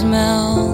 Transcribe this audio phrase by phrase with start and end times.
[0.00, 0.73] smell.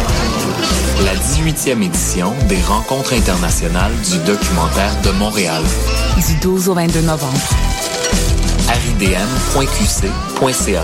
[1.05, 5.63] La 18e édition des rencontres internationales du documentaire de Montréal.
[6.27, 7.39] Du 12 au 22 novembre.
[8.67, 10.83] ridm.qc.ca.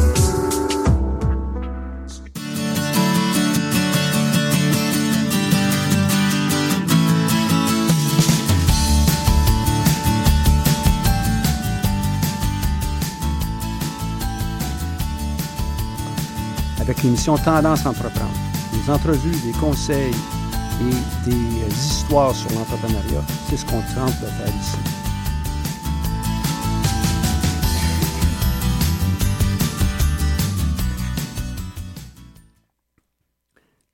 [16.91, 18.35] avec l'émission Tendance Entreprendre.
[18.73, 20.13] Des entrevues, des conseils
[20.81, 23.23] et des euh, histoires sur l'entrepreneuriat.
[23.49, 24.77] C'est ce qu'on tente de faire ici.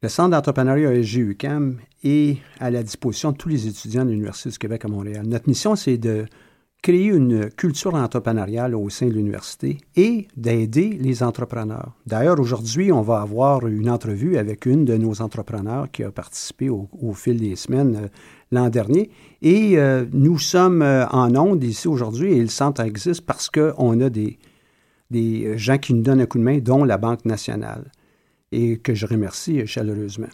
[0.01, 4.57] Le Centre d'entrepreneuriat SGUCAM est à la disposition de tous les étudiants de l'Université du
[4.57, 5.27] Québec à Montréal.
[5.27, 6.25] Notre mission, c'est de
[6.81, 11.93] créer une culture entrepreneuriale au sein de l'université et d'aider les entrepreneurs.
[12.05, 16.69] D'ailleurs, aujourd'hui, on va avoir une entrevue avec une de nos entrepreneurs qui a participé
[16.69, 18.07] au, fil des semaines euh,
[18.51, 19.09] l'an dernier.
[19.41, 23.99] Et euh, nous sommes euh, en ondes ici aujourd'hui et le centre existe parce qu'on
[23.99, 24.37] a des,
[25.09, 27.91] des gens qui nous donnent un coup de main, dont la Banque nationale,
[28.51, 30.27] et que je remercie chaleureusement.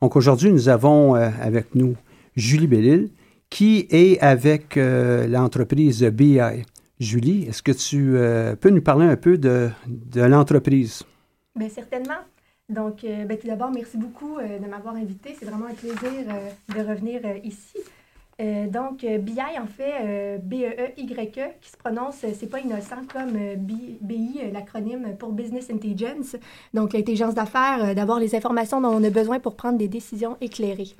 [0.00, 1.96] Donc aujourd'hui, nous avons avec nous
[2.36, 3.08] Julie Bellil,
[3.56, 6.38] qui est avec euh, l'entreprise BI.
[7.00, 9.70] Julie, est-ce que tu euh, peux nous parler un peu de,
[10.14, 11.04] l'entreprise?
[11.54, 12.20] Bien, certainement.
[12.68, 15.34] Donc, euh, ben, tout d'abord, merci beaucoup de m'avoir invité.
[15.38, 16.26] C'est vraiment un plaisir
[16.68, 17.78] de revenir ici.
[18.38, 25.32] Donc, BI, en fait, B-E-E-Y-E, qui se prononce, c'est pas innocent comme BI, l'acronyme pour
[25.32, 26.36] Business Intelligence.
[26.74, 30.94] Donc, l'intelligence d'affaires, d'avoir les informations dont on a besoin pour prendre des décisions éclairées.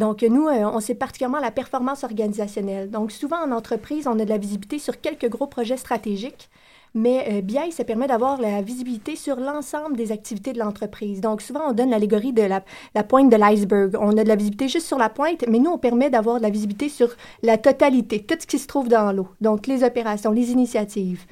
[0.00, 2.90] Donc, nous, euh, on sait particulièrement la performance organisationnelle.
[2.90, 6.48] Donc, souvent en entreprise, on a de la visibilité sur quelques gros projets stratégiques.
[6.94, 11.20] Mais euh, BI, ça permet d'avoir la visibilité sur l'ensemble des activités de l'entreprise.
[11.20, 12.62] Donc, souvent, on donne l'allégorie de la,
[13.02, 13.94] pointe de l'iceberg.
[14.00, 16.42] On a de la visibilité juste sur la pointe, mais nous, on permet d'avoir de
[16.44, 19.28] la visibilité sur la totalité, tout ce qui se trouve dans l'eau.
[19.42, 21.26] Donc, les opérations, les initiatives.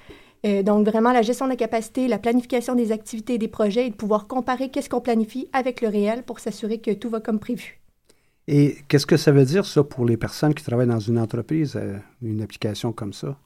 [0.44, 3.90] Euh, donc, vraiment, la gestion de la capacité, la planification des activités des projets et
[3.90, 7.38] de pouvoir comparer qu'est-ce qu'on planifie avec le réel pour s'assurer que tout va comme
[7.38, 7.80] prévu.
[8.50, 11.76] Et qu'est-ce que ça veut dire, ça, pour les personnes qui travaillent dans une entreprise,
[11.76, 13.36] euh, une application comme ça?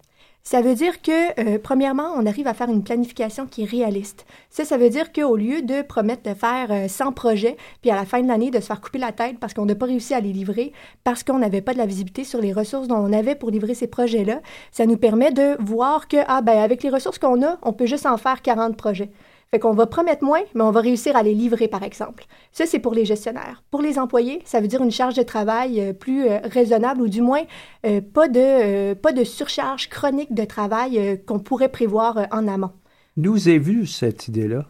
[0.45, 4.27] Ça veut dire que, euh, premièrement, on arrive à faire une planification qui est réaliste.
[4.49, 7.97] Ça, ça veut dire qu'au lieu de promettre de faire euh, 100 projets, puis à
[7.97, 10.15] la fin de l'année de se faire couper la tête parce qu'on n'a pas réussi
[10.15, 10.73] à les livrer,
[11.03, 13.75] parce qu'on n'avait pas de la visibilité sur les ressources dont on avait pour livrer
[13.75, 14.41] ces projets-là,
[14.71, 17.87] ça nous permet de voir que, ah ben, avec les ressources qu'on a, on peut
[17.87, 19.11] juste en faire 40 projets.
[19.55, 22.25] Fait qu'on va promettre moins, mais on va réussir à les livrer, par exemple.
[22.53, 23.63] Ça, c'est pour les gestionnaires.
[23.71, 27.09] Pour les employés, ça veut dire une charge de travail euh, plus euh, raisonnable ou
[27.09, 27.43] du moins
[27.85, 32.71] euh, pas, de, pas de surcharge chronique de travail qu'on pourrait prévoir en amont.
[33.19, 34.65] D'où vous avez vu cette idée-là?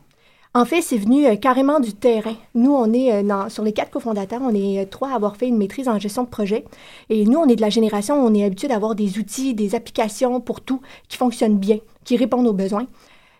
[0.52, 2.34] En fait, c'est venu euh, carrément du terrain.
[2.56, 5.36] Nous, on est euh, dans- sur les quatre cofondateurs, on est euh, trois à avoir
[5.36, 6.64] fait une maîtrise en gestion de projet.
[7.08, 9.76] Et nous, on est de la génération où on est habitué d'avoir des outils, des
[9.76, 12.88] applications pour tout qui fonctionnent bien, qui répondent aux besoins.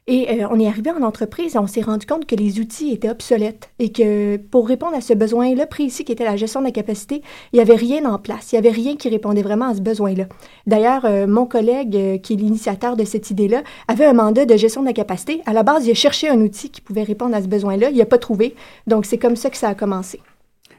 [0.09, 2.93] Et euh, on est arrivé en entreprise et on s'est rendu compte que les outils
[2.93, 6.67] étaient obsolètes et que pour répondre à ce besoin-là précis qui était la gestion de
[6.67, 7.23] la capacité,
[7.53, 8.51] il n'y avait rien en place.
[8.51, 10.25] Il n'y avait rien qui répondait vraiment à ce besoin-là.
[10.67, 14.57] D'ailleurs, euh, mon collègue, euh, qui est l'initiateur de cette idée-là, avait un mandat de
[14.57, 15.41] gestion de la capacité.
[15.47, 17.91] À la base, il a cherché un outil qui pouvait répondre à ce besoin-là.
[17.91, 18.57] Il n'a pas trouvé.
[18.89, 20.21] Donc, c'est comme ça que ça a commencé.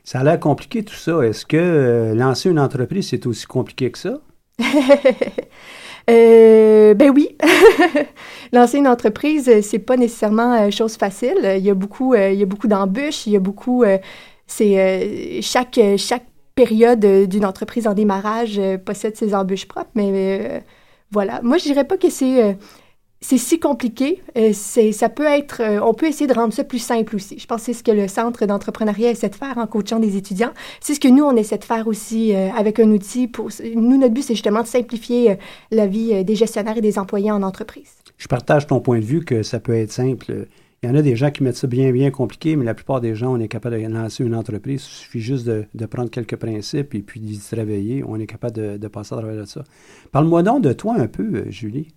[0.03, 1.21] Ça a l'air compliqué tout ça.
[1.21, 4.19] Est-ce que lancer une entreprise, c'est aussi compliqué que ça?
[6.09, 7.37] Euh, ben oui.
[8.53, 11.37] Lancer une entreprise, euh, c'est pas nécessairement euh, chose facile.
[11.57, 13.25] Il y a beaucoup, il y a beaucoup d'embûches.
[13.27, 13.83] Il y a beaucoup.
[14.47, 19.91] c'est chaque chaque période d'une entreprise en démarrage possède ses embûches propres.
[19.95, 20.63] Mais
[21.11, 21.41] voilà.
[21.43, 22.57] Moi, je dirais pas que c'est
[23.23, 24.21] c'est si compliqué.
[24.37, 25.61] Euh, ça peut être.
[25.61, 27.39] euh, on peut essayer de rendre ça plus simple aussi.
[27.39, 30.17] Je pense que c'est ce que le centre d'entrepreneuriat essaie de faire en coachant des
[30.17, 30.51] étudiants.
[30.81, 33.27] C'est ce que nous on essaie de faire aussi euh, avec un outil.
[33.27, 35.37] Pour nous, notre but c'est justement de simplifier
[35.71, 37.93] la vie des gestionnaires et des employés en entreprise.
[38.17, 40.47] Je partage ton point de vue que ça peut être simple.
[40.81, 42.99] Il y en a des gens qui mettent ça bien, bien compliqué, mais la plupart
[42.99, 44.81] des gens, on est capable de lancer une entreprise.
[44.83, 48.03] Il suffit juste de, prendre quelques principes et puis d'y travailler.
[48.05, 49.63] On est capable de, passer à travers ça.
[50.11, 51.87] Parle-moi donc de toi un peu, Julie.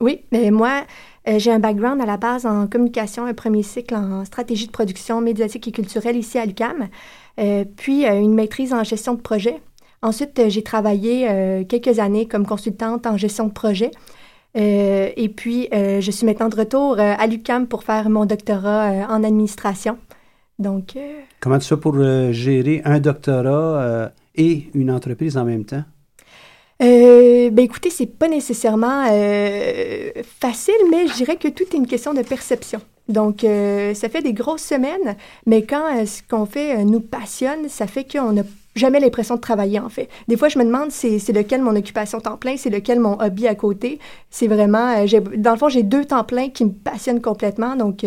[0.00, 0.84] Oui, mais moi,
[1.28, 4.72] euh, j'ai un background à la base en communication, un premier cycle en stratégie de
[4.72, 6.88] production médiatique et culturelle ici à l'UCAM,
[7.38, 9.60] euh, puis euh, une maîtrise en gestion de projet.
[10.02, 13.90] Ensuite, j'ai travaillé quelques années comme consultante en gestion de projet.
[14.54, 19.98] Et puis, je suis maintenant de retour à l'UCAM pour faire mon doctorat en administration.
[20.58, 20.96] Donc,
[21.40, 22.02] Comment tu fais pour
[22.32, 25.84] gérer un doctorat et une entreprise en même temps?
[26.82, 30.10] Euh, ben écoutez, c'est pas nécessairement euh,
[30.40, 32.80] facile, mais je dirais que tout est une question de perception.
[33.08, 35.16] Donc, euh, ça fait des grosses semaines,
[35.46, 38.42] mais quand euh, ce qu'on fait euh, nous passionne, ça fait qu'on n'a
[38.76, 40.08] jamais l'impression de travailler, en fait.
[40.28, 43.20] Des fois, je me demande c'est c'est lequel mon occupation temps plein, c'est lequel mon
[43.20, 43.98] hobby à côté.
[44.30, 44.96] C'est vraiment...
[45.02, 48.04] euh, j'ai- dans le fond, j'ai deux temps pleins qui me passionnent complètement, donc...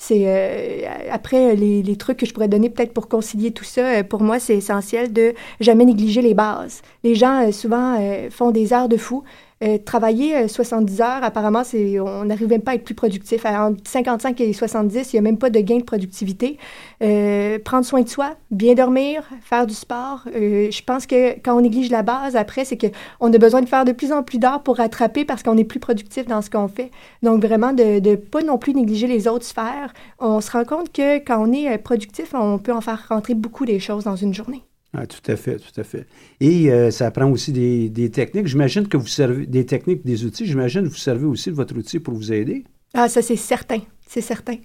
[0.00, 3.64] euh, c'est euh, après les, les trucs que je pourrais donner peut-être pour concilier tout
[3.64, 3.98] ça.
[4.00, 6.82] euh, pour moi, c'est essentiel de jamais négliger les bases.
[7.04, 9.24] Les gens euh, souvent euh, font des heures de fou.
[9.62, 13.44] Euh, travailler euh, 70 heures, apparemment, c'est on n'arrive même pas à être plus productif.
[13.46, 16.58] Entre 55 et 70, il n'y a même pas de gain de productivité.
[17.02, 20.24] Euh, prendre soin de soi, bien dormir, faire du sport.
[20.34, 23.68] Euh, je pense que quand on néglige la base, après, c'est qu'on a besoin de
[23.68, 26.50] faire de plus en plus d'heures pour rattraper parce qu'on est plus productif dans ce
[26.50, 26.90] qu'on fait.
[27.22, 29.92] Donc, vraiment, de ne pas non plus négliger les autres sphères.
[30.18, 33.34] On se rend compte que quand on est euh, productif, on peut en faire rentrer
[33.34, 34.62] beaucoup des choses dans une journée.
[34.96, 36.06] Ah, tout à fait, tout à fait.
[36.40, 38.46] Et euh, ça prend aussi des, des techniques.
[38.46, 40.46] J'imagine que vous servez des techniques, des outils.
[40.46, 42.64] J'imagine que vous servez aussi de votre outil pour vous aider.
[42.94, 43.80] Ah, ça, c'est certain.
[44.06, 44.56] C'est certain.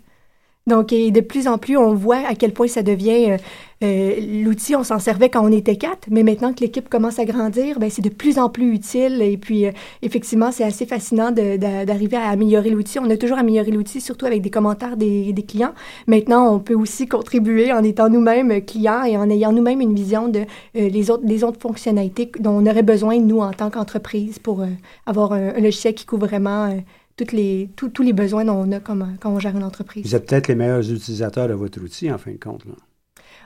[0.70, 3.32] Donc, et de plus en plus, on voit à quel point ça devient...
[3.32, 3.38] euh,
[3.82, 7.26] euh, L'outil, on s'en servait quand on était quatre, mais maintenant que l'équipe commence à
[7.26, 9.22] grandir, ben, c'est de plus en plus utile.
[9.22, 9.72] Et puis, euh,
[10.02, 13.00] effectivement, c'est assez fascinant d'arriver à améliorer l'outil.
[13.00, 15.74] On a toujours amélioré l'outil, surtout avec des commentaires des, des clients.
[16.08, 20.28] Maintenant, on peut aussi contribuer en étant nous-mêmes clients et en ayant nous-mêmes une vision
[20.28, 24.40] de euh, les, autres, les autres fonctionnalités dont on aurait besoin, nous, en tant qu'entreprise,
[24.40, 24.68] pour euh,
[25.06, 26.78] avoir un, un logiciel qui couvre vraiment...
[27.20, 30.06] toutes les, tous- tous les besoins dont on a comme, quand on gère une entreprise.
[30.06, 32.66] Vous êtes peut-être les meilleurs utilisateurs de votre outil, en fin de compte.
[32.66, 32.72] là.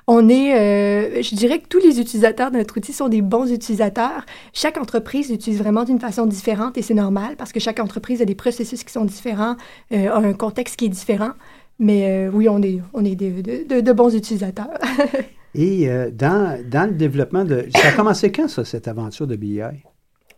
[0.06, 3.52] On est, euh, je dirais que tous les utilisateurs de notre outil sont des bons
[3.52, 4.26] utilisateurs.
[4.52, 8.26] Chaque entreprise l'utilise vraiment d'une façon différente et c'est normal parce que chaque entreprise a
[8.26, 9.56] des processus qui sont différents,
[9.94, 11.32] euh, a un contexte qui est différent.
[11.80, 14.78] Mais euh, oui, on est, on est de, de- de- de bons utilisateurs.
[15.56, 17.68] Et dans, dans le développement de...
[17.76, 19.62] Ça a commencé quand, ça, cette aventure de BI?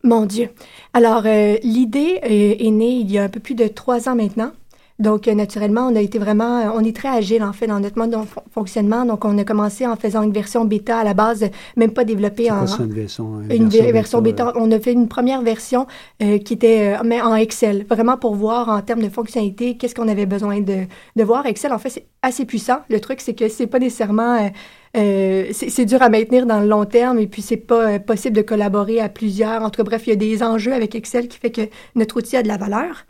[0.06, 0.50] Mon Dieu.
[0.94, 4.16] Alors, euh, l'idée euh, est née il y a un peu plus de trois ans
[4.16, 4.52] maintenant.
[4.98, 7.98] Donc, euh, naturellement, on a été vraiment, on est très agile en fait dans notre
[7.98, 9.04] mode de fon- fonctionnement.
[9.04, 12.50] Donc, on a commencé en faisant une version bêta à la base, même pas développée
[12.50, 14.54] en quoi une version, une une version ver- version bêta.
[14.56, 15.86] On a fait une première version
[16.24, 19.96] euh, qui était euh, mais en Excel, vraiment pour voir en termes de fonctionnalité qu'est-ce
[19.96, 20.86] qu'on avait besoin de,
[21.18, 21.46] de voir.
[21.46, 22.78] Excel, en fait, c'est assez puissant.
[22.90, 24.50] Le truc, c'est que c'est pas nécessairement
[24.96, 28.36] euh, c'est dur à maintenir dans le long terme et puis c'est pas euh, possible
[28.36, 29.62] de collaborer à plusieurs.
[29.62, 31.62] En tout cas, bref, il y a des enjeux avec Excel qui fait que
[31.96, 33.06] notre outil a de la valeur.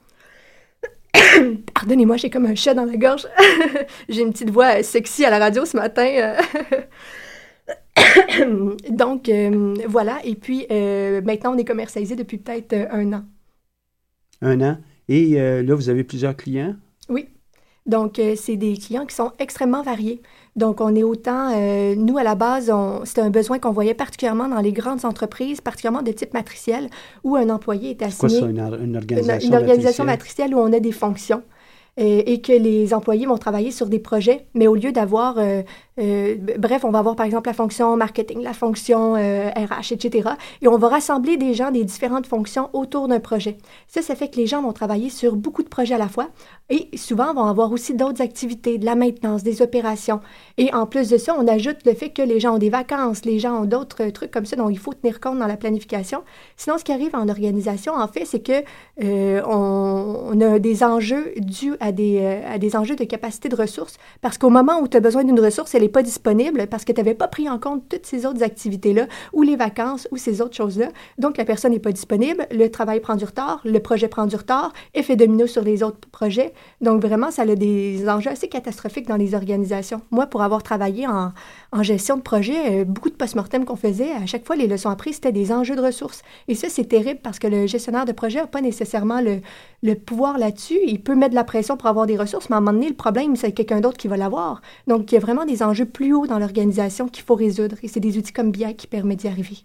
[1.74, 3.28] Pardonnez-moi, j'ai comme un chat dans la gorge.
[4.10, 6.36] j'ai une petite voix euh, sexy à la radio ce matin.
[8.90, 10.20] Donc, euh, voilà.
[10.24, 10.66] Et puis,
[11.24, 13.24] maintenant, on est commercialisé depuis peut-être un an.
[14.42, 14.78] Un an.
[15.08, 16.76] Et là, vous avez plusieurs clients?
[17.10, 17.30] Oui.
[17.86, 20.22] Donc, c'est des clients qui sont extrêmement variés.
[20.56, 23.94] Donc, on est autant, euh, nous, à la base, on- c'était un besoin qu'on voyait
[23.94, 26.90] particulièrement dans les grandes entreprises, particulièrement de type matriciel,
[27.26, 30.06] où un employé est C'est quoi assigné ça, une, or- une une, organisation une organisation
[30.06, 30.52] matricielle?
[30.52, 31.44] matricielle où on a des fonctions
[32.00, 35.62] euh, et que les employés vont travailler sur des projets, mais au lieu d'avoir, euh,
[35.98, 40.30] euh, bref, on va avoir par exemple la fonction marketing, la fonction euh, RH, etc.
[40.62, 43.58] Et on va rassembler des gens des différentes fonctions autour d'un projet.
[43.88, 46.28] Ça, ça fait que les gens vont travailler sur beaucoup de projets à la fois
[46.70, 50.20] et souvent vont avoir aussi d'autres activités, de la maintenance, des opérations.
[50.58, 53.24] Et en plus de ça, on ajoute le fait que les gens ont des vacances,
[53.24, 55.58] les gens ont d'autres euh, trucs comme ça dont il faut tenir compte dans la
[55.58, 56.24] planification.
[56.58, 58.64] Sinon, ce qui arrive en organisation, en fait, c'est que
[59.46, 63.56] on, on a des enjeux dus à des, euh, à des enjeux de capacité de
[63.56, 66.86] ressources parce qu'au moment où tu as besoin d'une ressource, elle n'est pas disponible parce
[66.86, 70.18] que tu n'avais pas pris en compte toutes ces autres activités-là ou les vacances ou
[70.18, 70.90] ces autres choses-là.
[71.18, 74.36] Donc, la personne n'est pas disponible, le travail prend du retard, le projet prend du
[74.36, 76.54] retard, effet domino sur les autres projets.
[76.82, 80.02] Donc, vraiment, ça a des enjeux assez catastrophiques dans les organisations.
[80.12, 81.32] Moi, pour avoir travaillé en,
[81.72, 84.90] en gestion de projet, euh, beaucoup de post-mortem qu'on faisait, à chaque fois, les leçons
[84.90, 86.22] apprises, c'était des enjeux de ressources.
[86.48, 89.42] Et ça, c'est terrible parce que le gestionnaire de projet n'a pas nécessairement le,
[89.84, 90.80] le pouvoir là-dessus.
[90.86, 92.90] Il peut mettre de la pression pour avoir des ressources, mais à un moment donné,
[92.90, 94.62] le problème, c'est quelqu'un d'autre qui va l'avoir.
[94.88, 97.76] Donc, il y a vraiment des enjeux plus hauts dans l'organisation qu'il faut résoudre.
[97.84, 99.58] Et c'est des outils comme BI qui permettent d'y arriver.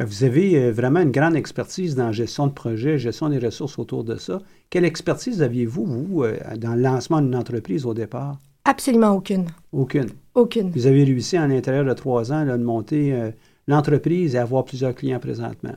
[0.00, 3.78] Vous avez euh, vraiment une grande expertise dans la gestion de projet, gestion des ressources
[3.78, 4.40] autour de ça.
[4.68, 8.38] Quelle expertise aviez-vous, vous, euh, dans le lancement d'une entreprise au départ?
[8.64, 9.46] Absolument aucune.
[9.72, 10.08] Aucune.
[10.34, 10.70] Aucune.
[10.70, 13.30] Vous avez réussi en l'intérieur de trois ans là, de monter euh,
[13.68, 15.74] l'entreprise et avoir plusieurs clients présentement.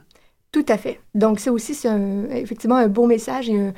[0.51, 0.99] Tout à fait.
[1.13, 1.89] Donc, c'est aussi c'est
[2.31, 3.73] effectivement un beau message et un- un-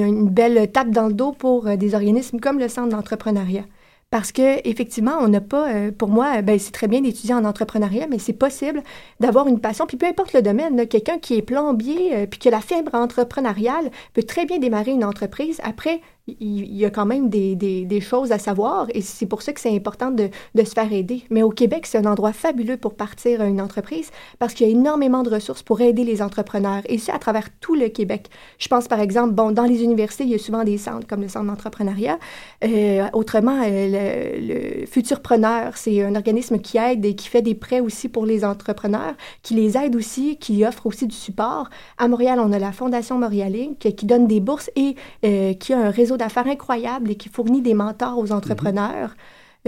[0.00, 3.64] une belle tape dans le dos pour euh, des organismes comme le Centre d'entrepreneuriat.
[4.10, 7.34] Parce que effectivement, on n'a pas, euh, pour moi, euh, ben, c'est très bien d'étudier
[7.34, 8.82] en entrepreneuriat, mais c'est possible
[9.20, 9.86] d'avoir une passion.
[9.86, 13.90] Puis peu importe le domaine, quelqu'un qui est plombier, puis qui a la fibre entrepreneuriale,
[14.12, 15.60] peut très bien démarrer une entreprise.
[15.64, 19.60] Après, il y a quand même des, choses à savoir et c'est pour ça que
[19.60, 21.24] c'est important de, se faire aider.
[21.30, 24.72] Mais au Québec, c'est un endroit fabuleux pour partir une entreprise parce qu'il y a
[24.72, 28.28] énormément de ressources pour aider les entrepreneurs et ça à travers tout le Québec.
[28.58, 31.22] Je pense par exemple, bon, dans les universités, il y a souvent des centres comme
[31.22, 32.18] le Centre d'entrepreneuriat.
[32.64, 37.54] Euh, autrement, euh, le, le Futurpreneur, c'est un organisme qui aide et qui fait des
[37.54, 41.68] prêts aussi pour les entrepreneurs, qui les aide aussi, qui offre aussi du support.
[41.98, 45.72] À Montréal, on a la Fondation Montréalais qui, qui donne des bourses et euh, qui
[45.72, 49.14] a un réseau d'affaires incroyable et qui fournit des mentors aux entrepreneurs.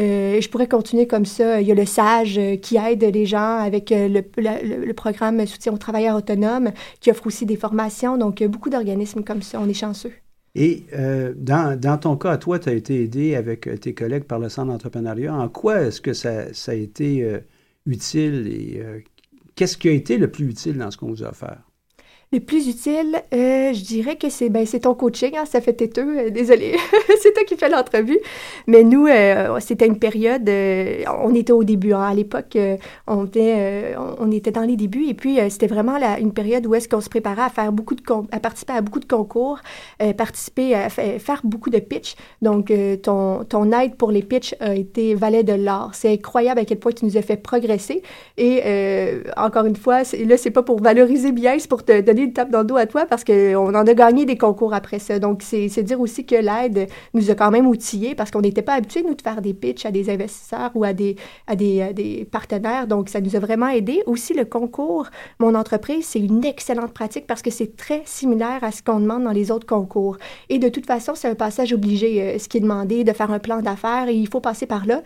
[0.00, 1.60] Euh, je pourrais continuer comme ça.
[1.60, 4.84] Il y a le SAGE euh, qui aide les gens avec euh, le, la- le-
[4.84, 8.16] le programme Soutien aux travailleurs autonomes qui offre aussi des formations.
[8.18, 9.60] Donc, beaucoup d'organismes comme ça.
[9.60, 10.12] On est chanceux.
[10.56, 10.84] Et
[11.36, 14.70] dans, dans ton cas, toi, tu as été aidé avec tes collègues par le Centre
[14.70, 15.34] d'entrepreneuriat.
[15.34, 17.28] En quoi est-ce que ça, ça a été
[17.86, 18.80] utile et
[19.56, 21.63] qu'est-ce qui a été le plus utile dans ce qu'on vous a offert?
[22.34, 26.18] Le plus utile, euh, je dirais que c'est ben, ton coaching, hein, ça fait têteux,
[26.18, 26.74] euh, désolé,
[27.22, 28.18] c'est toi qui fais l'entrevue.
[28.66, 32.76] Mais nous, euh, c'était une période, euh, on était au début, hein, à l'époque, euh,
[33.06, 36.74] on, était, on était dans les débuts, et puis c'était vraiment la- une période où
[36.74, 39.60] est-ce qu'on se préparait à faire beaucoup de à participer à beaucoup de concours,
[40.16, 42.16] participer à fa- faire beaucoup de pitch.
[42.42, 42.72] Donc,
[43.04, 45.90] ton, ton aide pour les pitchs a été valet de l'or.
[45.92, 48.02] C'est incroyable à quel point tu nous as fait progresser.
[48.38, 48.60] Et
[49.36, 52.50] encore une fois, là, c'est pas pour valoriser bien, c'est pour te donner une tape
[52.50, 55.18] dans le dos à toi parce qu'on en a gagné des concours après ça.
[55.18, 58.74] Donc, c'est dire aussi que l'aide nous a quand même outillés parce qu'on n'était pas
[58.74, 61.16] habitués, nous, de faire des pitchs à des investisseurs ou à des,
[61.46, 62.86] à des, à des partenaires.
[62.86, 64.02] Donc, ça nous a vraiment aidé.
[64.06, 65.06] Aussi, le concours,
[65.38, 69.24] mon entreprise, c'est une excellente pratique parce que c'est très similaire à ce qu'on demande
[69.24, 70.16] dans les autres concours.
[70.48, 73.30] Et de toute façon, c'est un passage obligé, euh, ce qui est demandé, de faire
[73.30, 75.02] un plan d'affaires et il faut passer par là.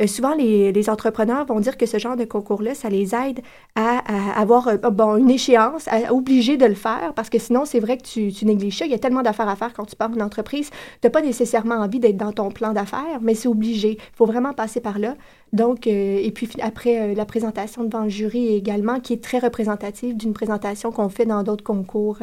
[0.00, 3.40] Euh, souvent, les, entrepreneurs vont dire que ce genre de concours-là, ça les aide
[3.74, 3.98] à,
[4.38, 7.98] avoir euh, bon, une échéance, à obliger de le faire, parce que sinon, c'est vrai
[7.98, 8.86] que tu, tu négliges ça.
[8.86, 10.70] Il y a tellement d'affaires à faire quand tu pars une entreprise.
[10.70, 13.92] Tu n'as pas nécessairement envie d'être dans ton plan d'affaires, mais c'est obligé.
[13.92, 15.14] Il faut vraiment passer par là.
[15.52, 20.16] Donc, euh, et puis après, la présentation devant le jury également, qui est très représentative
[20.16, 22.18] d'une présentation qu'on fait dans d'autres concours.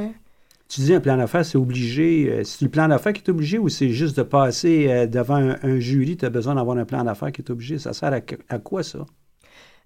[0.70, 2.30] Tu dis un plan d'affaires, c'est obligé.
[2.30, 5.56] euh, C'est le plan d'affaires qui est obligé ou c'est juste de passer euh, devant
[5.64, 7.80] un, jury, tu as besoin d'avoir un plan d'affaires qui est obligé?
[7.80, 9.00] Ça sert à, quoi ça?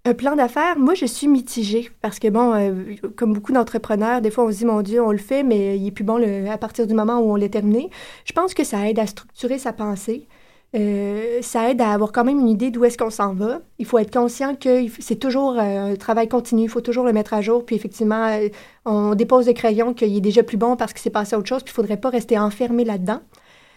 [0.04, 4.30] Un plan d'affaires, moi, je suis mitigée parce que, bon, euh, comme beaucoup d'entrepreneurs, des
[4.30, 6.58] fois, on se dit, mon Dieu, on le fait, mais il est plus bon à
[6.58, 7.90] partir du moment où on l'a terminé.
[8.26, 10.28] Je pense que ça aide à structurer sa pensée.
[10.76, 13.62] Euh, ça aide à avoir quand même une idée d'où est-ce qu'on s'en va.
[13.78, 17.14] Il faut être conscient que c'est toujours euh, un travail continu, il faut toujours le
[17.14, 17.64] mettre à jour.
[17.66, 18.50] Puis effectivement, euh,
[18.86, 21.62] on dépose le crayon qu'il est déjà plus bon parce qu'il s'est passé autre chose,
[21.64, 23.20] puis il ne faudrait pas rester enfermé là-dedans.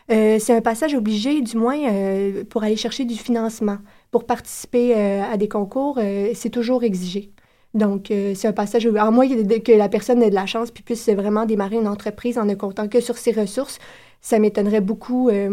[0.08, 1.78] c'est un passage obligé, du moins,
[2.48, 3.78] pour aller chercher du financement.
[4.10, 5.98] Pour participer à des concours,
[6.34, 7.32] c'est toujours exigé.
[7.74, 11.08] Donc, c'est un passage, à moins que la personne ait de la chance puis puisse
[11.08, 13.78] vraiment démarrer une entreprise en ne comptant que sur ses ressources,
[14.20, 15.28] ça m'étonnerait beaucoup.
[15.28, 15.48] Euh,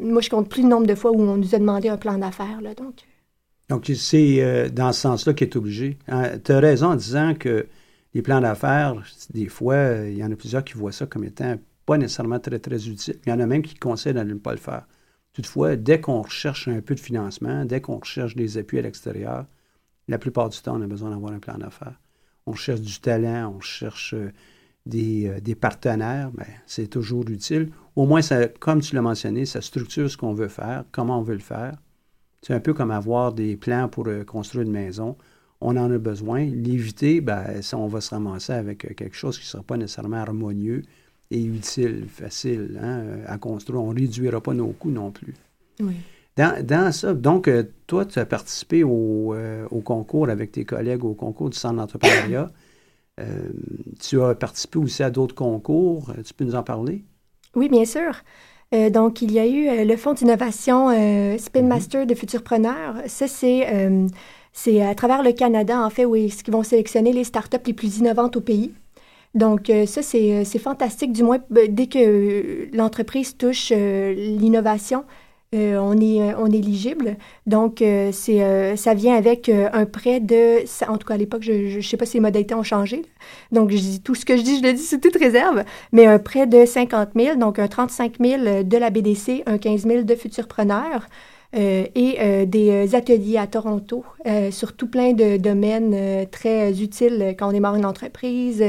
[0.00, 2.18] moi, je compte plus le nombre de fois où on nous a demandé un plan
[2.18, 2.60] d'affaires.
[2.60, 2.94] Là, donc,
[3.68, 5.98] donc c'est euh, dans ce sens-là qu'il est obligé.
[6.08, 7.66] Hein, tu as raison en disant que
[8.14, 8.94] les plans d'affaires,
[9.30, 12.40] des fois, euh, il y en a plusieurs qui voient ça comme étant pas nécessairement
[12.40, 13.18] très, très utile.
[13.24, 14.86] Il y en a même qui conseillent de ne pas le faire.
[15.32, 19.46] Toutefois, dès qu'on recherche un peu de financement, dès qu'on recherche des appuis à l'extérieur,
[20.08, 22.00] la plupart du temps, on a besoin d'avoir un plan d'affaires.
[22.46, 24.14] On cherche du talent, on cherche
[24.86, 29.60] des, des partenaires, ben, c'est toujours utile au moins, ça, comme tu l'as mentionné, ça
[29.60, 31.74] structure ce qu'on veut faire, comment on veut le faire.
[32.42, 35.16] C'est un peu comme avoir des plans pour euh, construire une maison.
[35.60, 36.44] On en a besoin.
[36.44, 39.76] L'éviter, ben, ça, on va se ramasser avec euh, quelque chose qui ne sera pas
[39.76, 40.82] nécessairement harmonieux
[41.32, 43.82] et utile, facile hein, à construire.
[43.82, 45.34] On ne réduira pas nos coûts non plus.
[45.80, 45.96] Oui.
[46.36, 49.34] Dans, ça, donc, euh, toi, tu as participé au,
[49.72, 52.52] au, concours avec tes collègues au concours du Centre d'entrepreneuriat.
[53.98, 56.12] tu as participé aussi à d'autres concours.
[56.24, 57.02] Tu peux nous en parler?
[57.54, 58.12] Oui, bien sûr.
[58.74, 61.68] Euh, donc, il y a eu euh, le Fonds d'innovation euh, Spin mhm.
[61.68, 62.96] Master de Futurpreneurs.
[63.06, 63.66] Ça, c'est,
[64.52, 67.98] c'est à travers le Canada, en fait, où ils, vont sélectionner les startups les plus
[67.98, 68.72] innovantes au pays.
[69.34, 71.12] Donc, ça, c'est, c'est fantastique.
[71.12, 75.04] Du moins, dès que l'entreprise touche l'innovation,
[75.54, 77.16] euh, on, est, euh, on est éligible.
[77.46, 80.64] Donc, euh, c'est, ça vient avec un prêt de...
[80.90, 83.02] En tout cas, à l'époque, je ne sais pas si les modalités ont changé.
[83.50, 85.64] Donc, je dis, tout ce que je dis, je le dis c'est toute réserve.
[85.92, 89.86] Mais un prêt de 50 000, donc un 35 000 de la BDC, un 15
[89.86, 91.06] 000 de Futurpreneur.
[91.54, 94.04] et des ateliers à Toronto
[94.50, 98.62] sur tout plein de domaines très utiles quand on démarre une entreprise,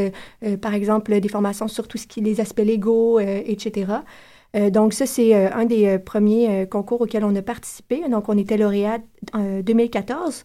[0.62, 3.88] par exemple des formations sur tout ce qui est les aspects légaux, etc.
[4.56, 8.08] Euh, donc ça, c'est euh, un des euh, premiers concours auxquels on a participé.
[8.10, 9.00] Donc on était lauréat
[9.34, 10.44] en 2014.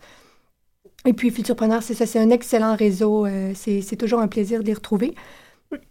[1.07, 3.27] Et puis Futurpreneur, c'est ça, c'est un excellent réseau.
[3.55, 5.15] c'est toujours un plaisir les retrouver.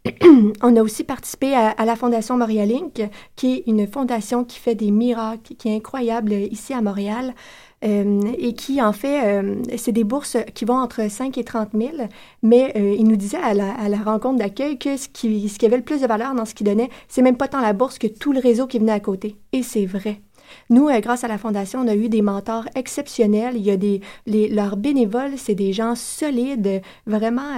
[0.61, 4.75] on a aussi participé à, la Fondation Montréal Inc., qui est une fondation qui fait
[4.75, 7.33] des miracles, qui est incroyable ici à Montréal.
[7.83, 11.71] Euh, et qui, en fait, euh, c'est des bourses qui vont entre 5 et 30
[11.73, 11.91] 000,
[12.41, 15.59] mais euh, il nous disait à la, à la rencontre d'accueil que ce qui, ce
[15.59, 17.73] qui avait le plus de valeur dans ce qu'il donnait, c'est même pas tant la
[17.73, 19.35] bourse que tout le réseau qui venait à côté.
[19.51, 20.21] Et c'est vrai.
[20.69, 23.55] Nous, grâce à la Fondation, on a eu des mentors exceptionnels.
[23.55, 27.57] Il y a des, leurs bénévoles, c'est des gens solides, vraiment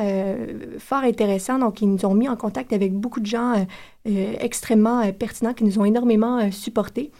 [0.79, 1.59] fort intéressants.
[1.59, 3.65] Donc, ils nous ont mis en contact avec beaucoup de gens
[4.05, 7.11] extrêmement pertinents qui nous ont énormément supportés.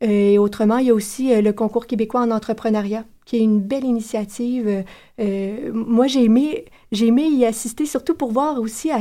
[0.00, 3.60] Et autrement, il y a aussi euh, le concours québécois en entrepreneuriat, qui est une
[3.60, 4.84] belle initiative.
[5.20, 9.00] Euh, moi, j'ai aimé, j'ai aimé y assister, surtout pour voir aussi à,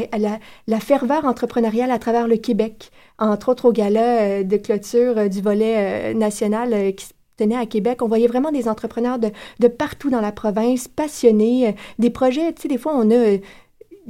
[0.67, 5.41] la, ferveur entrepreneuriale à travers le Québec, entre autres au gala euh, de clôture du
[5.41, 8.01] volet national qui se tenait à Québec.
[8.01, 9.29] On voyait vraiment des entrepreneurs de,
[9.59, 13.37] de partout dans la province, passionnés, des projets, tu sais, des fois, on a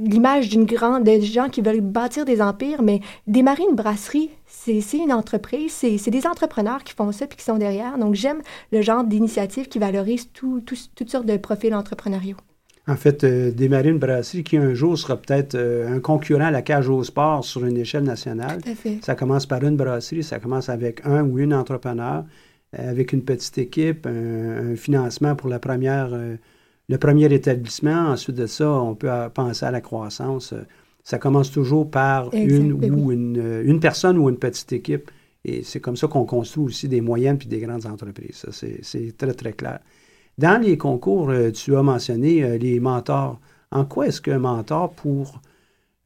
[0.00, 4.80] l'image d'une grande, des gens qui veulent bâtir des empires, mais démarrer une brasserie, c'est
[4.94, 7.98] une entreprise, c'est des entrepreneurs qui font ça puis qui sont derrière.
[7.98, 8.42] Donc, j'aime
[8.72, 12.36] le genre d'initiative qui valorise tout, toutes sortes de profils entrepreneuriaux.
[12.88, 16.50] En fait, euh, démarrer une brasserie qui un jour sera peut-être euh, un concurrent à
[16.50, 18.60] la cage au sport sur une échelle nationale.
[18.62, 18.98] Tout à fait.
[19.02, 22.24] Ça commence par une brasserie, ça commence avec un ou une entrepreneur,
[22.78, 26.10] euh, avec une petite équipe, un, financement pour la première,
[26.88, 28.08] le premier établissement.
[28.08, 30.54] Ensuite de ça, on peut penser à la croissance
[31.02, 35.10] ça commence toujours par une ou une, une, personne ou une petite équipe.
[35.44, 38.44] Et c'est comme ça qu'on construit aussi des moyennes puis des grandes entreprises.
[38.46, 39.80] Ça, c'est très, très clair.
[40.40, 43.38] Dans les concours, euh, tu as mentionné euh, les mentors.
[43.70, 45.42] En quoi est-ce qu'un mentor pour,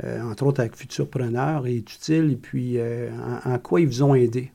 [0.02, 2.32] euh, entre autres avec Futurpreneur, est utile?
[2.32, 4.50] Et puis en, en, quoi ils vous ont aidé?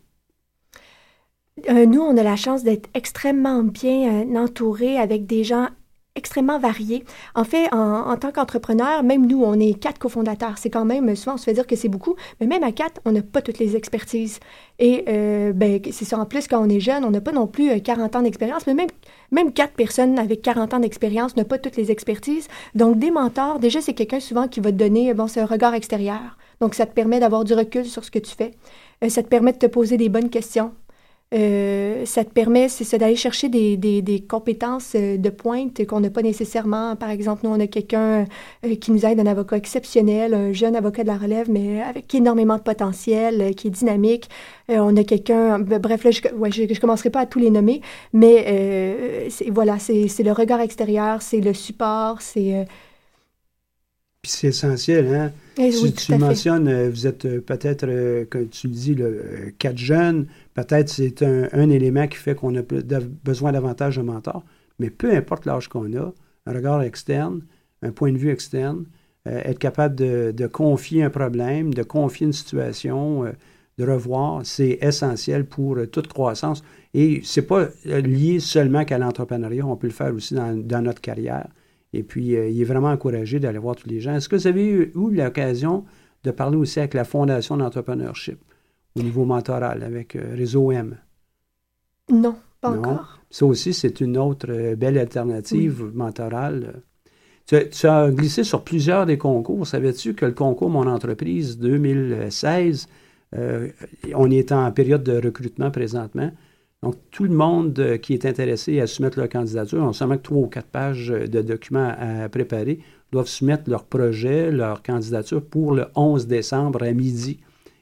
[1.70, 5.68] nous, on a la chance d'être extrêmement bien entourés avec des gens
[6.16, 7.04] extrêmement varié.
[7.36, 10.58] En fait, en, tant qu'entrepreneur, même nous, on est quatre cofondateurs.
[10.58, 13.02] C'est quand même, souvent, on se fait dire que c'est beaucoup, mais même à quatre,
[13.06, 14.40] on n'a pas toutes les expertises.
[14.80, 17.48] Et euh, ben, c'est ça, en plus, quand on est jeune, on n'a pas non
[17.48, 18.76] plus 40 euh, ans d'expérience, mais
[19.32, 22.48] même, quatre personnes avec 40 ans d'expérience n'ont pas toutes les expertises.
[22.76, 25.74] Donc, des mentors, déjà, c'est quelqu'un souvent qui va te donner, bon, c'est un regard
[25.74, 26.38] extérieur.
[26.60, 28.52] Donc, ça te permet d'avoir du recul sur ce que tu fais.
[29.04, 30.74] Euh, ça te permet de te poser des bonnes questions.
[31.32, 35.86] Euh, ça te permet, c'est ça, d'aller chercher des, des, des, compétences euh, de pointe
[35.86, 36.96] qu'on n'a pas nécessairement.
[36.96, 38.26] Par exemple, nous, on a quelqu'un
[38.66, 42.14] euh, qui nous aide, un avocat exceptionnel, un jeune avocat de la relève, mais avec
[42.16, 44.28] énormément de potentiel, qui est dynamique.
[44.70, 49.78] on a quelqu'un, bref, là, je ne commencerai pas à tous les nommer, mais voilà,
[49.78, 52.66] c'est le regard extérieur, c'est le support, c'est...
[54.22, 55.32] Puis c'est essentiel, hein?
[55.58, 60.28] Eh si tu mentionnes, vous êtes peut-être, comme tu le dis, le, quatre jeunes,
[60.60, 62.62] Peut-être c'est un, élément qui fait qu'on a
[63.24, 64.44] besoin davantage de mentors,
[64.78, 66.14] mais peu importe l'âge qu'on a,
[66.46, 67.44] un regard externe,
[67.82, 68.84] un point de vue externe,
[69.28, 73.32] euh, être capable de, confier un problème, de confier une situation, euh,
[73.78, 76.62] de revoir, c'est essentiel pour euh, toute croissance.
[76.94, 81.00] Et ce n'est pas lié seulement qu'à l'entrepreneuriat, on peut le faire aussi dans, notre
[81.00, 81.48] carrière.
[81.94, 84.14] Et puis, il est vraiment encouragé d'aller voir tous les gens.
[84.16, 85.86] Est-ce que vous avez eu, eu l'occasion
[86.24, 88.40] de parler aussi avec la Fondation d'entrepreneurship?
[88.96, 90.98] au niveau mentoral avec euh, Réseau M?
[92.12, 93.20] Non, pas encore.
[93.30, 96.82] Ça aussi, c'est une autre euh, belle alternative mentorale.
[97.46, 99.66] Tu, as glissé sur plusieurs des concours.
[99.66, 102.88] Savais-tu que le concours Mon entreprise 2016,
[103.36, 103.70] euh,
[104.14, 106.32] on est en période de recrutement présentement?
[106.82, 110.38] Donc, tout le monde qui est intéressé à soumettre leur candidature, on seulement que trois
[110.38, 112.80] ou quatre pages de documents à préparer,
[113.12, 117.40] doivent soumettre leur projet, leur candidature pour le 11 décembre à midi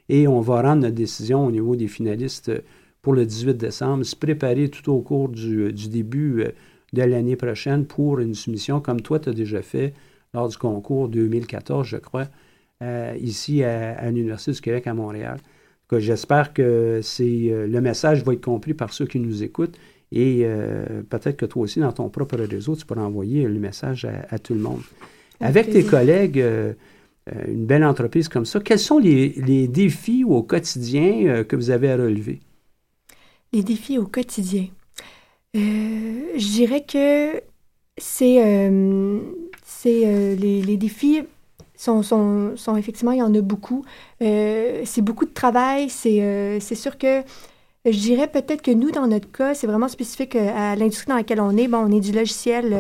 [0.09, 2.51] et on va rendre notre décision au niveau des finalistes
[3.01, 6.51] pour le 18 décembre, se préparer tout au cours du, début euh,
[6.93, 9.93] de l'année prochaine pour une soumission comme toi, tu as déjà fait
[10.33, 12.27] lors du concours 2014, je crois,
[12.83, 15.39] euh, ici à, l'Université du Québec à Montréal.
[15.91, 19.77] J'espère que c'est euh, le message va être compris par ceux qui nous écoutent
[20.11, 20.45] et
[21.09, 24.53] peut-être que toi aussi, dans ton propre réseau, tu pourras envoyer le message à, tout
[24.53, 24.79] le monde.
[25.41, 26.41] Avec tes collègues,
[27.27, 28.59] euh, une belle entreprise comme ça.
[28.59, 32.39] Quels sont les, défis au quotidien euh, que vous avez à relever?
[33.53, 34.67] Les défis au quotidien.
[35.55, 35.59] Euh,
[36.37, 37.41] je dirais que
[37.97, 38.69] c'est
[40.35, 41.21] les, défis
[41.77, 43.85] sont, sont, sont, effectivement, il y en a beaucoup.
[44.19, 45.89] c'est beaucoup de travail.
[45.89, 47.21] C'est sûr que
[47.85, 51.39] je dirais peut-être que nous, dans notre cas, c'est vraiment spécifique à l'industrie dans laquelle
[51.39, 51.69] on est.
[51.69, 52.75] Bon, on est du logiciel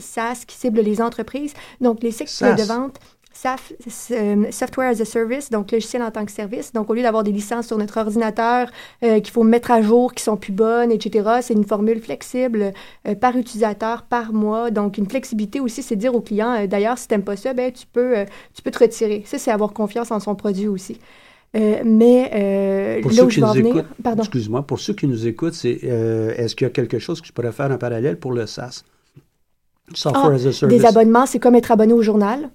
[0.00, 1.54] SaaS qui cible les entreprises.
[1.80, 3.00] Donc, les cycles de vente,
[3.42, 3.72] SAF,
[4.12, 6.72] euh, Software as a Service, donc logiciel en tant que service.
[6.72, 8.70] Donc, au lieu d'avoir des licences sur notre ordinateur
[9.02, 12.72] euh, qu'il faut mettre à jour, qui sont plus bonnes, etc., c'est une formule flexible
[13.08, 14.70] euh, par utilisateur, par mois.
[14.70, 17.72] Donc, une flexibilité aussi, c'est dire au client, d'ailleurs, si tu n'aimes pas ça, ben,
[17.72, 18.14] tu, peux,
[18.54, 19.24] tu peux te retirer.
[19.26, 20.98] Ça, c'est avoir confiance en son produit aussi.
[21.52, 24.22] mais pour là où je veux venir, pardon.
[24.22, 27.32] Excuse-moi, pour ceux qui nous écoutent, c'est est-ce qu'il y a quelque chose que je
[27.32, 28.84] pourrais faire en parallèle pour le SaaS?
[29.94, 30.80] Software ah, as a Service.
[30.80, 32.50] Des abonnements, c'est comme être abonné au journal.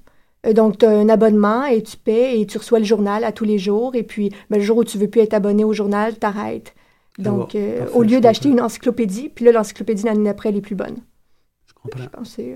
[0.48, 3.32] Euh, donc, tu as un abonnement et tu paies et tu reçois le journal à
[3.32, 3.96] tous les jours.
[3.96, 6.74] Et puis, ben, le jour où tu veux plus être abonné au journal, tu arrêtes.
[7.20, 10.76] Donc, euh, au lieu d'acheter une encyclopédie, puis là, l'encyclopédie l'année après, elle est plus
[10.76, 10.98] bonne.
[11.66, 12.04] Je comprends.
[12.04, 12.56] Je pense c'est...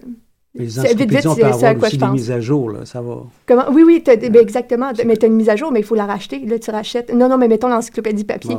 [0.53, 3.23] Les encyclopédies, on peut avoir aussi des mises à jour, là, ça va.
[3.47, 3.71] Comment?
[3.71, 4.91] Oui, oui, ben, exactement.
[5.05, 6.45] Mais tu as une mise à jour, mais il faut la racheter.
[6.45, 7.11] Là, tu rachètes.
[7.13, 8.57] Non, non, mais mettons l'encyclopédie papier.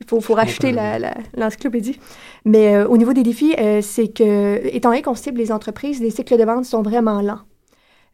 [0.00, 0.74] Il faut, faut racheter
[1.36, 2.00] l'encyclopédie.
[2.44, 6.10] mais euh, au niveau des défis, c'est que, étant donné qu'on cible les entreprises, les
[6.10, 7.40] cycles de vente sont vraiment lents.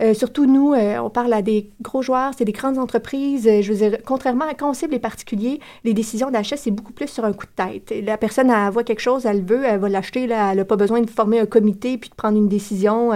[0.01, 3.47] Euh, surtout nous, euh, on parle à des gros joueurs, c'est des grandes entreprises.
[3.47, 7.25] Euh, contrairement à quand on cible les particuliers, les décisions d'achat, c'est beaucoup plus sur
[7.25, 7.93] un coup de tête.
[8.05, 10.23] La personne, elle voit quelque chose, elle veut, elle va l'acheter.
[10.25, 13.11] Elle n'a pas besoin de former un comité puis de prendre une décision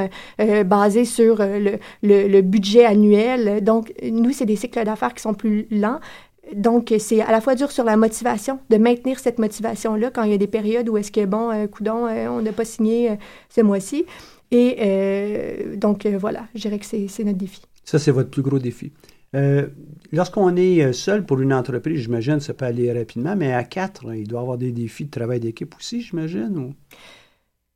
[0.66, 3.62] basée sur le, le, budget annuel.
[3.62, 6.00] Donc, nous, c'est des cycles d'affaires qui sont plus lents.
[6.54, 10.30] Donc, c'est à la fois dur sur la motivation, de maintenir cette motivation-là quand il
[10.30, 13.18] y a des périodes où est-ce que, bon, coudon, on n'a pas signé
[13.48, 14.04] ce mois-ci.
[14.50, 17.62] Et euh, donc, euh, voilà, je dirais que c'est notre défi.
[17.84, 18.92] Ça, c'est votre plus gros défi.
[19.34, 19.66] Euh,
[20.12, 24.28] lorsqu'on est seul pour une entreprise, j'imagine, ça peut aller rapidement, mais à quatre, il
[24.28, 26.72] doit y avoir des défis de travail d'équipe aussi, j'imagine?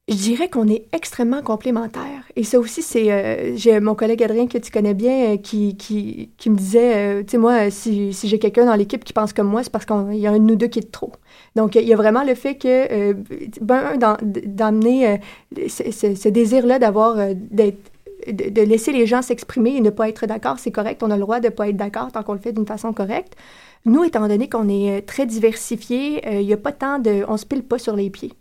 [0.09, 2.25] Je dirais qu'on est extrêmement complémentaires.
[2.35, 6.49] Et ça aussi, c'est j'ai mon collègue Adrien que tu connais bien qui, qui, qui
[6.49, 9.63] me disait, tu sais, moi, si, si j'ai quelqu'un dans l'équipe qui pense comme moi,
[9.63, 11.13] c'est parce qu'il y a un de nous deux qui est trop.
[11.59, 13.15] Donc, il y a vraiment le fait que, euh,
[13.61, 17.91] ben, d'amener euh, ce, désir-là d'avoir, euh, d'être
[18.29, 21.03] de, laisser les gens s'exprimer et ne pas être d'accord, c'est correct.
[21.03, 22.93] On a le droit de ne pas être d'accord tant qu'on le fait d'une façon
[22.93, 23.35] correcte.
[23.87, 27.25] Nous, étant donné qu'on est très diversifié, il n'y a pas tant de...
[27.29, 28.33] On se pile pas sur les pieds.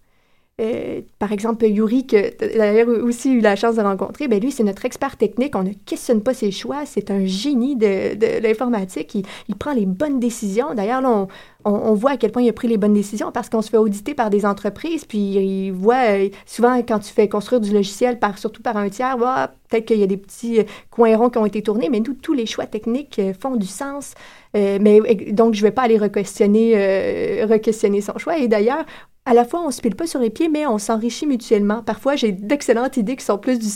[0.60, 4.64] Euh, par exemple, Yuri, que d'ailleurs aussi eu la chance de rencontrer, ben lui, c'est
[4.64, 5.56] notre expert technique.
[5.56, 6.84] On ne questionne pas ses choix.
[6.86, 9.16] C'est un génie de, l'informatique.
[9.48, 10.74] Il, prend les bonnes décisions.
[10.74, 11.28] D'ailleurs, là, on,
[11.64, 13.78] on, voit à quel point il a pris les bonnes décisions parce qu'on se fait
[13.78, 18.18] auditer par des entreprises, puis il voit euh, souvent quand tu fais construire du logiciel,
[18.18, 21.38] par, surtout par un tiers, bah, peut-être qu'il y a des petits coins ronds qui
[21.38, 24.16] ont été tournés, mais nous, tous les choix techniques font du sens.
[24.56, 28.40] mais donc, je ne vais pas aller re-questionner, re-questionner son choix.
[28.40, 28.86] Et d'ailleurs,
[29.28, 31.84] à la fois, on se pile pas sur les pieds, mais on s'enrichit mutuellement.
[31.84, 33.68] Parfois, j'ai d'excellentes idées qui sont plus du,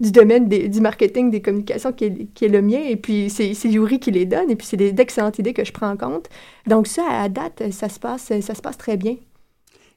[0.00, 3.54] du domaine du marketing, des communications qui est, qui est le mien, et puis c'est
[3.68, 6.28] Yuri qui les donne, et puis c'est d'excellentes idées que je prends en compte.
[6.66, 9.16] Donc ça, à date, ça se passe, ça se passe très bien.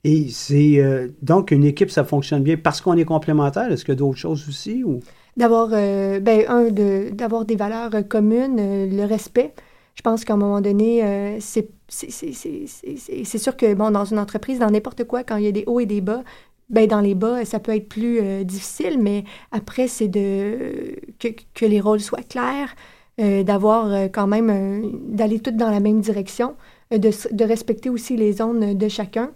[0.04, 3.72] Et c'est euh, donc une équipe, ça fonctionne bien parce qu'on est complémentaires.
[3.72, 5.00] Est-ce qu'il y a d'autres choses aussi ou?
[5.38, 6.70] D'avoir, euh, ben un,
[7.12, 9.54] d'avoir des valeurs communes, euh, le respect.
[10.00, 14.70] Je pense qu'à un moment donné, c'est c'est sûr que, bon, dans une entreprise, dans
[14.70, 16.24] n'importe quoi, quand il y a des hauts et des bas,
[16.70, 21.66] ben dans les bas, ça peut être plus euh, difficile, mais après, c'est de que,
[21.66, 22.76] les rôles soient clairs,
[23.20, 26.56] euh, d'avoir euh, quand même, d'aller toutes dans la même direction,
[26.92, 29.32] de, respecter aussi les zones de chacun.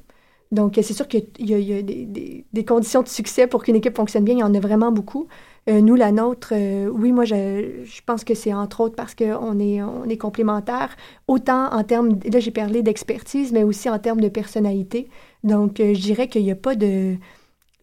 [0.52, 4.36] Donc, c'est sûr qu'il y a, des, conditions de succès pour qu'une équipe fonctionne bien,
[4.36, 5.28] il y en a vraiment beaucoup.
[5.70, 9.16] Euh, nous, la nôtre, euh, oui, moi, je, je pense que c'est entre autres parce
[9.16, 10.96] qu'on est, on est complémentaires,
[11.28, 15.08] autant en termes, là, j'ai parlé d'expertise, mais aussi en termes de personnalité.
[15.44, 17.16] Donc, euh, je dirais qu'il n'y a pas de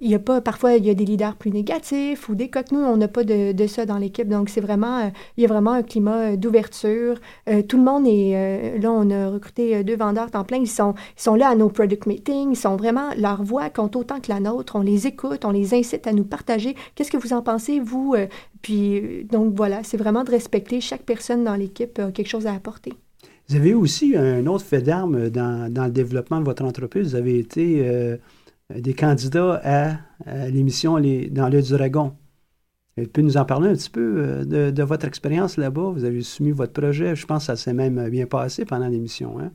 [0.00, 2.72] il y a pas, parfois, il y a des leaders plus négatifs ou des coques.
[2.72, 4.28] Nous, on n'a pas de, de, ça dans l'équipe.
[4.28, 7.20] Donc, c'est vraiment, euh, il y a vraiment un climat euh, d'ouverture.
[7.48, 10.56] Euh, tout le monde est, là, on a recruté deux vendeurs temps plein.
[10.58, 12.52] Ils sont, ils sont là à nos product meetings.
[12.52, 14.76] Ils sont vraiment, leur voix compte autant que la nôtre.
[14.76, 16.74] On les écoute, on les incite à nous partager.
[16.94, 18.16] Qu'est-ce que vous en pensez, vous?
[18.62, 22.54] puis, donc, voilà, c'est vraiment de respecter chaque personne dans l'équipe a quelque chose à
[22.54, 22.94] apporter.
[23.48, 27.10] Vous avez aussi un autre fait d'armes dans, dans, le développement de votre entreprise.
[27.10, 28.18] Vous avez été
[28.74, 30.94] des candidats à, l'émission
[31.30, 32.14] Dans l'œil du dragon.
[32.96, 35.92] Vous pouvez nous en parler un petit peu euh, de, votre expérience là-bas?
[35.94, 37.14] Vous avez soumis votre projet.
[37.14, 39.38] Je pense que ça s'est même bien passé pendant l'émission.
[39.38, 39.52] Hein?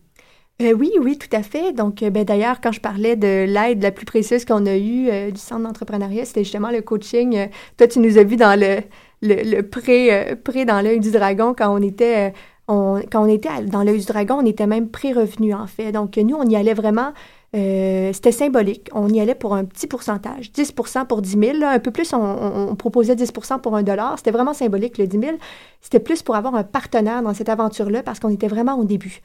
[0.62, 1.73] Euh, oui, oui, tout à fait.
[1.73, 5.39] Donc, ben, d'ailleurs, quand je parlais de l'aide la plus précieuse qu'on a eue du
[5.39, 7.49] centre d'entrepreneuriat, c'était justement le coaching.
[7.78, 8.80] toi, tu nous as vu dans le,
[9.21, 12.34] le, pré, dans l'œil du dragon quand on était
[12.67, 15.91] quand on était dans l'œil du dragon, on était même pré-revenu, en fait.
[15.91, 17.13] Donc, nous, on y allait vraiment
[17.56, 18.89] euh, c'était symbolique.
[18.94, 21.63] On y allait pour un petit pourcentage, 10% pour 10 000.
[21.63, 24.18] un peu plus, on, proposait 10% pour un dollar.
[24.18, 25.38] C'était vraiment symbolique, le 10 000.
[25.82, 29.22] C'était plus pour avoir un partenaire dans cette aventure-là parce qu'on était vraiment au début.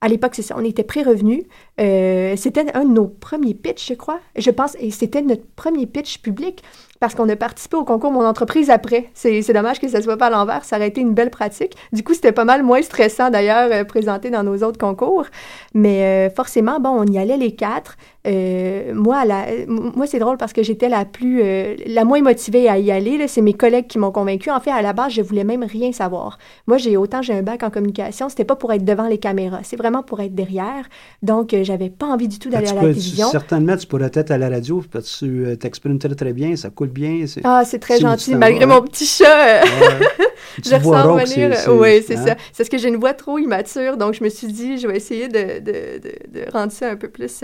[0.00, 1.44] À l'époque, c'est ça, on était pré-revenu.
[1.80, 4.20] Euh, c'était un de nos premiers pitchs, je crois.
[4.36, 6.62] Je pense, et c'était notre premier pitch public
[7.02, 9.10] parce qu'on a participé au concours Mon entreprise après.
[9.12, 11.74] C'est dommage que ça ne soit pas à l'envers, ça aurait été une belle pratique.
[11.92, 15.24] Du coup, c'était pas mal moins stressant d'ailleurs euh, présenté dans nos autres concours.
[15.74, 17.96] Mais euh, forcément, bon, on y allait les quatre.
[18.24, 21.42] Euh, moi, la, moi c'est drôle parce que j'étais la plus,
[21.86, 23.26] la moins motivée à y aller.
[23.26, 24.50] C'est mes collègues qui m'ont convaincue.
[24.50, 26.38] En fait, à la base, je voulais même rien savoir.
[26.68, 29.62] Moi, j'ai autant j'ai un bac en communication, c'était pas pour être devant les caméras,
[29.64, 30.88] c'est vraiment pour être derrière.
[31.20, 33.28] Donc, j'avais pas envie du tout d'aller à la télévision.
[33.28, 36.70] Certainement, tu pourrais être à la radio parce que tu t'exprimes très très bien, ça
[36.70, 37.24] coule bien.
[37.44, 38.34] Ah, c'est très gentil.
[38.34, 39.64] Malgré mon petit chat,
[40.64, 41.56] je ressens venir.
[41.68, 42.26] Oui, c'est hein?
[42.26, 42.36] ça.
[42.52, 44.96] C'est ce que j'ai une voix trop immature, donc je me suis dit, je vais
[44.96, 47.42] essayer de, de, de, de rendre ça un peu plus.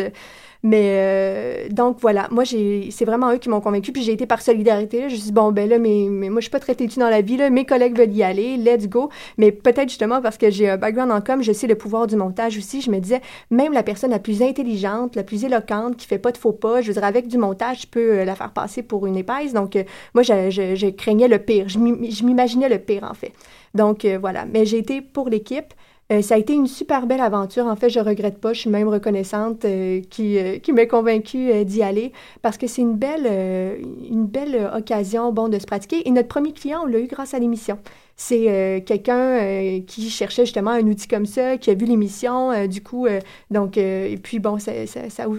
[0.64, 4.12] Euh, mais euh, donc voilà, moi j'ai c'est vraiment eux qui m'ont convaincu puis j'ai
[4.12, 5.02] été par solidarité.
[5.02, 6.98] Je me suis dit bon ben là mais, mais moi je suis pas très têtue
[6.98, 9.10] dans la vie là, mes collègues veulent y aller, let's go.
[9.36, 12.16] Mais peut-être justement parce que j'ai un background en com, je sais le pouvoir du
[12.16, 16.06] montage aussi, je me disais même la personne la plus intelligente, la plus éloquente qui
[16.06, 18.34] fait pas de faux pas, je veux dire avec du montage, je peux euh, la
[18.34, 19.52] faire passer pour une épaisse.
[19.52, 23.32] Donc euh, moi je, je, craignais le pire, je m'imaginais le pire en fait.
[23.74, 25.74] Donc voilà, mais j'ai été pour l'équipe.
[26.10, 27.66] Euh, ça a été une super belle aventure.
[27.66, 28.52] En fait, je regrette pas.
[28.54, 32.96] Je suis même reconnaissante euh, qui, euh, qui convaincue d'y aller parce que c'est une
[32.96, 33.26] belle,
[34.10, 36.08] une belle occasion bon, de se pratiquer.
[36.08, 37.78] Et notre premier client, on l'a eu grâce à l'émission.
[38.20, 42.50] C'est euh, quelqu'un euh, qui cherchait justement un outil comme ça, qui a vu l'émission,
[42.50, 43.06] euh, du coup,
[43.52, 44.72] donc, et puis bon, ça,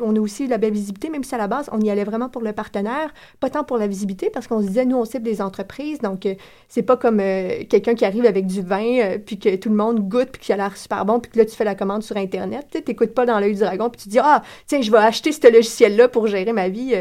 [0.02, 2.30] on a aussi la belle visibilité, même si à la base, on y allait vraiment
[2.30, 5.26] pour le partenaire, pas tant pour la visibilité, parce qu'on se disait, nous, on cible
[5.26, 6.26] des entreprises, donc
[6.70, 10.30] c'est pas comme quelqu'un qui arrive avec du vin, puis que tout le monde goûte,
[10.32, 12.68] puis qui a l'air super bon, puis que là, tu fais la commande sur Internet,
[12.72, 15.34] tu n'écoutes pas dans l'œil du dragon, puis tu dis, ah, tiens, je vais acheter
[15.34, 16.96] ce logiciel-là pour gérer ma vie.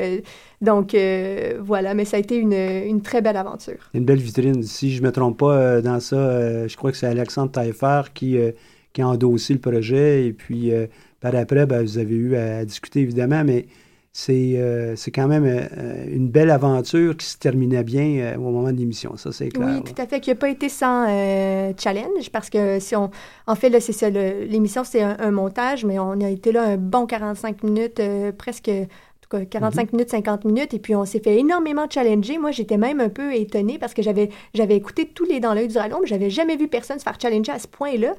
[0.61, 3.79] Donc, euh, voilà, mais ça a été une, une, très belle aventure.
[3.95, 4.63] Une belle vitrine.
[4.63, 7.53] Si je ne me trompe pas euh, dans ça, euh, je crois que c'est Alexandre
[7.53, 8.37] Taillefer qui,
[8.93, 10.27] qui a endossé le projet.
[10.27, 10.73] Et puis,
[11.21, 13.67] par après, ben, vous avez eu à, discuter, évidemment, mais
[14.13, 15.69] c'est quand même
[16.09, 19.17] une belle aventure qui se terminait bien au moment de l'émission.
[19.17, 19.81] Ça, c'est clair.
[19.85, 21.07] Oui, tout à fait, qui n'a pas été sans
[21.77, 23.11] challenge, parce que si on...
[23.47, 26.65] En fait, là, c'est ça, l'émission, c'est un, un, montage, mais on a été là
[26.65, 28.03] un bon 45 minutes,
[28.37, 28.73] presque
[29.29, 32.39] tout cas 45 minutes, 50 minutes, et puis on s'est fait énormément challenger.
[32.39, 35.69] Moi, j'étais même un peu étonnée parce que j'avais, j'avais écouté tous les Dans l'œil
[35.69, 38.15] du dragon, mais j'avais jamais vu personne se faire challenger à ce point-là.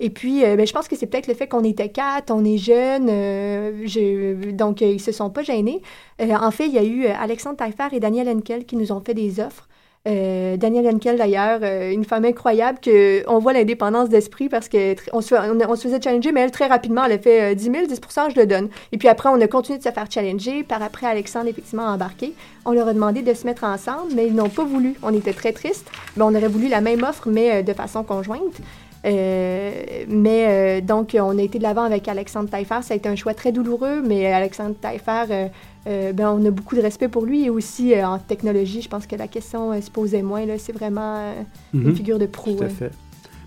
[0.00, 2.44] Et puis, euh, ben, je pense que c'est peut-être le fait qu'on était quatre, on
[2.44, 5.82] est jeunes, euh, donc euh, ils se sont pas gênés.
[6.20, 9.14] en fait, il y a eu Alexandre Taillefer et Daniel Henkel qui nous ont fait
[9.14, 9.68] des offres.
[10.06, 14.96] Euh, Daniel Henkel, d'ailleurs, euh, une femme incroyable, que on voit l'indépendance d'esprit parce qu'on
[15.14, 18.40] on se, faisait challenger, mais elle, très rapidement, elle a fait 10 000, 10% je
[18.40, 18.68] le donne.
[18.92, 20.62] Et puis après, on a continué de se faire challenger.
[20.62, 22.34] Par après, Alexandre, effectivement, a embarqué.
[22.66, 24.94] On leur a demandé de se mettre ensemble, mais ils n'ont pas voulu.
[25.02, 25.90] On était très tristes.
[26.18, 28.60] Mais on aurait voulu la même offre, mais euh, de façon conjointe.
[29.04, 32.82] mais donc, on a été de l'avant avec Alexandre Taillefer.
[32.82, 35.48] Ça a été un choix très douloureux, mais Alexandre Taillefer
[35.86, 38.88] euh, ben, on a beaucoup de respect pour lui et aussi euh, en technologie, je
[38.88, 40.44] pense que la question euh, se posait moins.
[40.58, 41.34] C'est vraiment
[41.74, 41.96] une mhm.
[41.96, 42.56] figure de proue.
[42.56, 42.90] Tout à fait.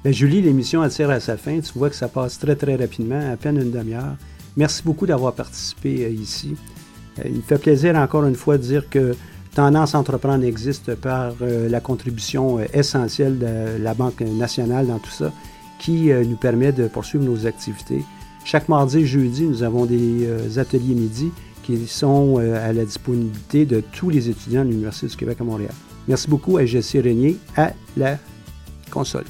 [0.03, 1.59] Ben, Julie, l'émission tire à sa fin.
[1.59, 4.15] Tu vois que ça passe très, très rapidement, à peine une demi-heure.
[4.55, 6.55] Merci beaucoup d'avoir participé ici.
[7.23, 9.15] il me fait plaisir encore une fois de dire que
[9.53, 15.31] Tendance Entreprendre existe par la contribution essentielle de la Banque nationale dans tout ça,
[15.77, 18.03] qui nous permet de poursuivre nos activités.
[18.45, 21.31] Chaque mardi et jeudi, nous avons des ateliers midi
[21.67, 25.43] qui sont euh, à la disponibilité de tous les étudiants de l'Université du Québec à
[25.43, 25.73] Montréal.
[26.07, 28.17] Merci beaucoup à Jessie Régnier à la
[28.89, 29.25] console.